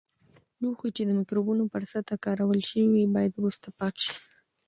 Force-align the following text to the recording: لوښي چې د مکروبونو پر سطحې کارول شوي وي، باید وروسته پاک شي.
لوښي 0.61 0.89
چې 0.95 1.03
د 1.05 1.09
مکروبونو 1.19 1.63
پر 1.73 1.83
سطحې 1.91 2.17
کارول 2.25 2.59
شوي 2.69 2.87
وي، 2.91 3.05
باید 3.15 3.31
وروسته 3.35 3.67
پاک 3.79 3.95
شي. 4.03 4.13